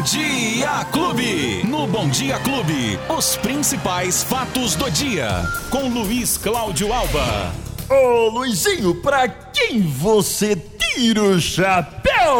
[0.00, 1.62] Bom Dia Clube.
[1.66, 5.28] No Bom Dia Clube, os principais fatos do dia.
[5.68, 7.52] Com Luiz Cláudio Alba.
[7.86, 12.34] Ô Luizinho, pra quem você tira o chapéu?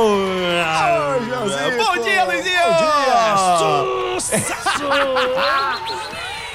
[1.77, 2.65] Bom dia, Luizinho!
[2.65, 4.17] Bom dia!
[4.19, 4.85] Sucesso!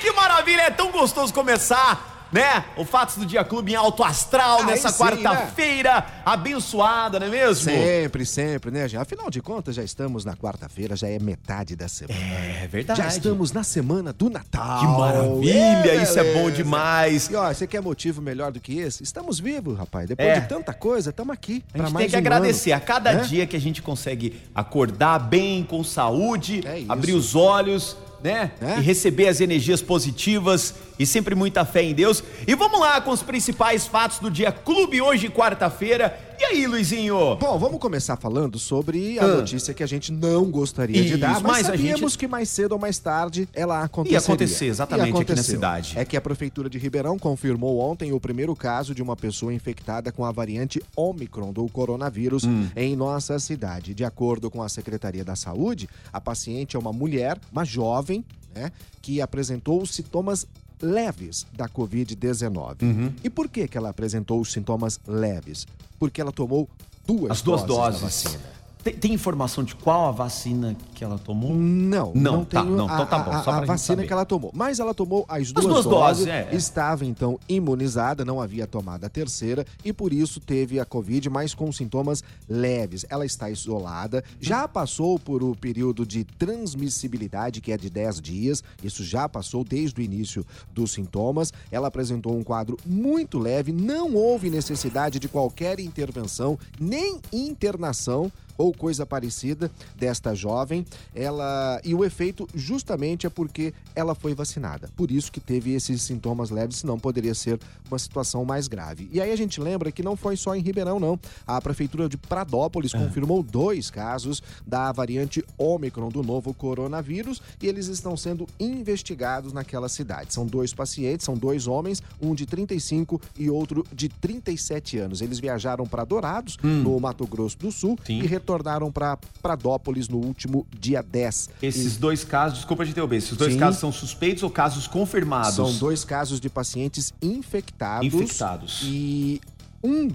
[0.01, 2.65] Que maravilha, é tão gostoso começar né?
[2.75, 7.71] O Fatos do Dia Clube em alto astral Aí nessa quarta-feira abençoada, não é mesmo?
[7.71, 8.87] Sempre, sempre, né?
[8.87, 12.19] Já, afinal de contas, já estamos na quarta-feira, já é metade da semana.
[12.61, 13.01] É verdade.
[13.01, 14.79] Já estamos na semana do Natal.
[14.79, 17.29] Que maravilha, É, isso é bom demais.
[17.29, 19.01] E ó, você quer motivo melhor do que esse?
[19.03, 20.07] Estamos vivos, rapaz.
[20.07, 20.39] Depois É.
[20.41, 21.63] de tanta coisa, estamos aqui.
[21.73, 23.23] A gente tem que um agradecer ano, a cada né?
[23.23, 28.51] dia que a gente consegue acordar bem, com saúde, É abrir os olhos, né?
[28.61, 28.79] É.
[28.79, 32.23] E receber as energias positivas e sempre muita fé em Deus.
[32.47, 36.24] E vamos lá com os principais fatos do dia Clube hoje, quarta-feira.
[36.37, 37.35] E aí, Luizinho?
[37.37, 39.27] Bom, vamos começar falando sobre a Ah.
[39.37, 42.49] notícia que a gente não gostaria de Isso, dar, mas, mas sabíamos gente- que mais
[42.49, 44.19] cedo ou mais tarde ela aconteceria.
[44.19, 45.93] Ia acontecer, exatamente, aqui na cidade.
[45.97, 50.11] É que a Prefeitura de Ribeirão confirmou ontem o primeiro caso de uma pessoa infectada
[50.11, 52.67] com a variante Omicron do coronavírus Hum.
[52.75, 53.93] em nossa cidade.
[53.93, 58.71] De acordo com a Secretaria da Saúde, a paciente é uma mulher, uma jovem, né,
[59.01, 60.45] que apresentou sintomas
[60.81, 62.81] leves da Covid-19.
[62.83, 63.13] Uhum.
[63.23, 65.67] E por que, que ela apresentou os sintomas leves?
[65.99, 66.69] Porque ela tomou
[67.05, 68.23] duas As duas doses, doses.
[68.23, 68.54] da vacina.
[68.85, 71.55] Tem, tem informação de qual a vacina que ela tomou?
[71.55, 74.05] Não, Não, não, tá, não, então a, tá bom, a- a gente vacina saber.
[74.05, 74.51] que ela tomou.
[74.53, 76.55] Mas ela tomou as duas, duas doses, doses, é, é.
[76.55, 81.55] estava então imunizada, não havia tomado a terceira e por isso teve a Covid, mas
[81.55, 83.03] com sintomas leves.
[83.09, 88.63] Ela está isolada, já passou por o período de transmissibilidade, que é de 10 dias,
[88.83, 91.51] isso já passou desde o início dos sintomas.
[91.71, 98.73] Ela apresentou um quadro muito leve, não houve necessidade de qualquer intervenção, nem internação ou
[98.73, 100.85] coisa parecida desta jovem.
[101.13, 104.89] Ela e o efeito justamente é porque ela foi vacinada.
[104.95, 109.09] Por isso que teve esses sintomas leves, senão poderia ser uma situação mais grave.
[109.11, 111.19] E aí a gente lembra que não foi só em Ribeirão não.
[111.45, 117.87] A prefeitura de Pradópolis confirmou dois casos da variante Ômicron do novo coronavírus e eles
[117.87, 120.33] estão sendo investigados naquela cidade.
[120.33, 125.21] São dois pacientes, são dois homens, um de 35 e outro de 37 anos.
[125.21, 128.19] Eles viajaram para Dourados, no Mato Grosso do Sul, Sim.
[128.21, 131.49] e retornaram para Pradópolis no último dia 10.
[131.63, 133.59] Esses dois casos, desculpa de interromper, esses dois Sim.
[133.59, 135.55] casos são suspeitos ou casos confirmados?
[135.55, 138.05] São dois casos de pacientes infectados.
[138.05, 138.81] Infectados.
[138.83, 139.41] E
[139.83, 140.09] um,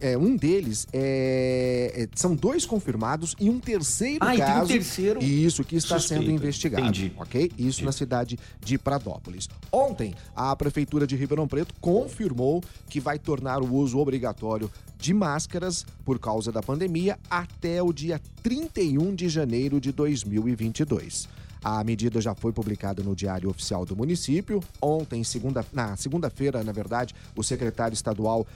[0.00, 4.48] é, um deles é, é- são dois confirmados e um terceiro Ah, e tem um
[4.48, 4.68] caso.
[4.68, 6.30] terceiro Isso que está sendo suspeito.
[6.32, 6.82] investigado.
[6.84, 7.12] Entendi.
[7.16, 7.52] Ok?
[7.56, 9.48] Isso na cidade de Pradópolis.
[9.70, 15.84] Ontem, a Prefeitura de Ribeirão Preto confirmou que vai tornar o uso obrigatório de máscaras
[16.04, 21.28] por causa da pandemia até o dia 31 de janeiro de 2022.
[21.68, 24.62] A medida já foi publicada no Diário Oficial do município.
[24.80, 28.46] Ontem, segunda, na segunda-feira, na verdade, o secretário estadual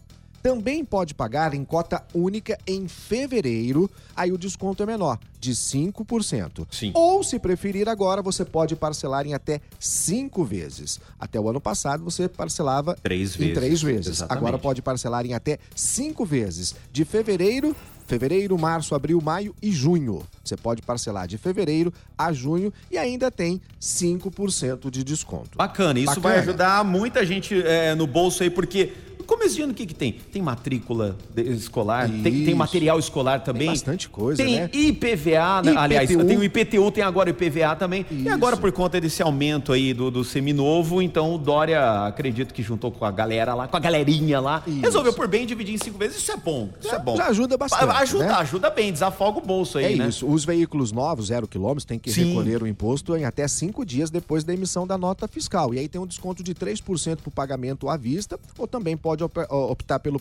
[0.43, 6.67] Também pode pagar em cota única em fevereiro, aí o desconto é menor, de 5%.
[6.71, 6.91] Sim.
[6.95, 10.99] Ou, se preferir agora, você pode parcelar em até cinco vezes.
[11.19, 13.55] Até o ano passado, você parcelava Três em vezes.
[13.55, 14.07] três vezes.
[14.09, 14.39] Exatamente.
[14.39, 16.75] Agora pode parcelar em até cinco vezes.
[16.91, 20.23] De fevereiro, fevereiro, março, abril, maio e junho.
[20.45, 25.57] Você pode parcelar de fevereiro a junho e ainda tem 5% de desconto.
[25.57, 26.23] Bacana, isso Bacana.
[26.35, 28.93] vai ajudar muita gente é, no bolso aí, porque
[29.23, 30.13] no começo de ano o que, que tem?
[30.33, 33.69] Tem matrícula escolar, tem, tem material escolar também.
[33.69, 34.71] bastante coisa, tem né?
[34.73, 35.71] IPVA, né?
[35.71, 35.79] IPTU.
[35.79, 38.05] aliás, tem o IPTU, tem agora o IPVA também.
[38.11, 38.31] E Isso.
[38.31, 42.91] agora, por conta desse aumento aí do, do seminovo, então o Dória, acredito que juntou
[42.91, 44.81] com a galera lá, com a galerinha lá, Isso.
[44.81, 46.17] resolveu por bem dividir em cinco vezes.
[46.19, 47.17] Isso é bom, isso é bom.
[47.17, 48.33] Já ajuda bastante, Ajuda, né?
[48.35, 50.09] ajuda bem, desafoga o bolso aí, É né?
[50.09, 50.27] isso.
[50.27, 52.31] Os veículos novos, zero quilômetros, têm que Sim.
[52.31, 55.73] recolher o imposto em até cinco dias depois da emissão da nota fiscal.
[55.73, 59.22] E aí tem um desconto de 3% para o pagamento à vista, ou também pode
[59.23, 60.19] op- optar pelo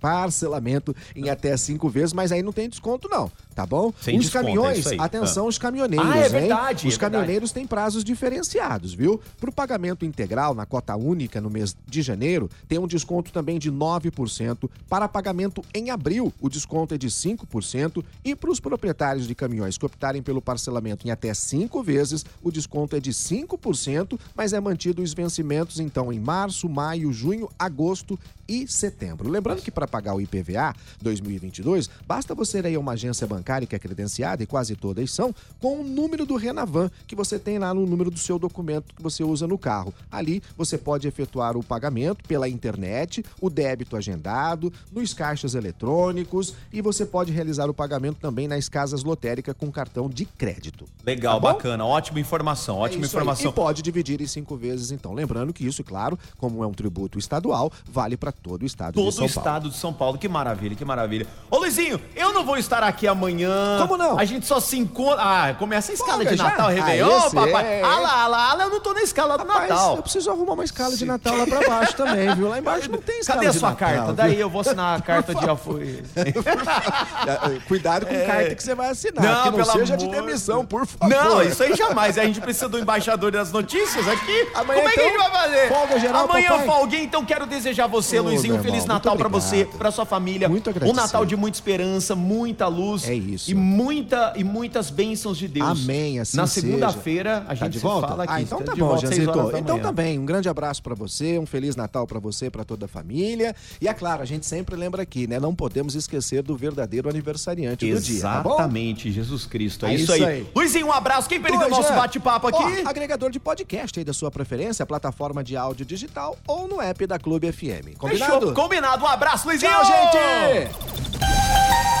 [0.00, 3.30] parcelamento, em até cinco vezes, mas aí não tem desconto, não.
[3.54, 3.92] Tá bom?
[4.00, 4.98] Sem os desconto, é caminhões, aí.
[4.98, 6.30] atenção, os caminhoneiros, Ah, é hein?
[6.30, 6.98] verdade, Os é verdade.
[6.98, 9.20] caminhoneiros têm prazos diferenciados, viu?
[9.38, 13.58] Para o pagamento integral na cota única no mês de janeiro, tem um desconto também
[13.58, 14.70] de 9%.
[14.88, 18.02] Para pagamento em abril, o desconto é de 5%.
[18.24, 22.50] E para os proprietários de caminhões que optarem pelo parcelamento em até cinco vezes, o
[22.50, 28.09] desconto é de 5%, mas é mantido os vencimentos então em março, maio, junho, agosto
[28.10, 29.30] agosto e setembro.
[29.30, 33.64] Lembrando que para pagar o IPVA 2022, basta você ir aí a uma agência bancária
[33.66, 37.58] que é credenciada, e quase todas são, com o número do Renavan, que você tem
[37.60, 39.94] lá no número do seu documento que você usa no carro.
[40.10, 46.82] Ali você pode efetuar o pagamento pela internet, o débito agendado, nos caixas eletrônicos e
[46.82, 50.86] você pode realizar o pagamento também nas casas lotéricas com cartão de crédito.
[51.06, 53.20] Legal, Tá bacana, ótima informação, ótima É isso aí.
[53.22, 53.50] informação.
[53.52, 55.12] E pode dividir em cinco vezes, então.
[55.14, 59.08] Lembrando que isso, claro, como é um tributo estadual, vale para todo o estado Todo
[59.10, 59.40] de São o Paulo.
[59.40, 60.18] estado de São Paulo.
[60.18, 61.26] Que maravilha, que maravilha.
[61.50, 63.78] Ô, Luizinho, eu não vou estar aqui amanhã.
[63.80, 64.18] Como não?
[64.18, 65.18] A gente só se encontra.
[65.22, 66.36] Ah, começa a escala Folga de?
[66.42, 67.66] Natal, Ah, Réveillon, esse papai.
[67.66, 67.82] é.
[67.82, 69.96] Ah lá, ah lá, ah lá, eu não tô na escala do Rapaz, Natal.
[69.96, 72.48] eu preciso arrumar uma escala de Natal lá pra baixo também, viu?
[72.48, 74.04] Lá embaixo não tem escala Cadê a de sua Natal, carta?
[74.06, 74.14] viu?
[74.14, 76.02] Daí eu vou assinar a carta de apoio.
[77.68, 79.28] Cuidado com carta que você vai assinar, É.
[79.28, 81.08] Não, que não pelo seja de amor demissão, por favor.
[81.08, 82.18] Não, isso aí jamais.
[82.18, 84.48] A gente precisa do embaixador das notícias aqui.
[84.54, 85.68] Amanhã, Como é que a gente então, vai fazer?
[85.68, 86.66] folga geral, Amanhã papai?
[86.66, 90.04] eu folguei, então quero desejar você, Ô, Luizinho, um Feliz Natal pra você, pra sua
[90.04, 90.48] família.
[90.48, 91.00] Muito um agradecido.
[91.00, 93.08] Natal de muita esperança, muita luz.
[93.08, 93.50] É isso.
[93.50, 95.82] E, muita, e muitas bênçãos de Deus.
[95.82, 98.08] Amém, assim Na segunda-feira, a gente Tá de volta?
[98.08, 98.32] fala aqui.
[98.32, 102.06] Ah, então tá bom, da Então também, um grande abraço pra você, um Feliz Natal
[102.06, 103.54] pra você, pra toda a família.
[103.80, 105.38] E é claro, a gente sempre lembra aqui, né?
[105.38, 108.54] Não podemos esquecer do verdadeiro aniversariante do dia, tá bom?
[108.54, 109.86] Exatamente, Jesus Cristo.
[109.86, 110.24] É, É isso, isso aí.
[110.24, 110.46] aí.
[110.54, 111.28] Luizinho, um abraço.
[111.28, 111.96] Quem perdeu o nosso é.
[111.96, 112.82] bate-papo aqui?
[112.84, 117.06] Ó, agregador de podcast aí da sua preferência, plataforma de áudio digital ou no app
[117.06, 117.96] da Clube FM.
[118.20, 118.40] Combinado?
[118.40, 118.54] Fechou.
[118.54, 119.04] Combinado.
[119.04, 119.72] Um abraço, Luizinho.
[119.72, 120.90] Tchau, gente!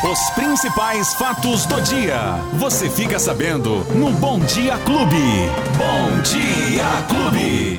[0.02, 2.18] Os principais fatos do dia.
[2.54, 5.50] Você fica sabendo no Bom Dia Clube.
[5.76, 7.78] Bom Dia Clube.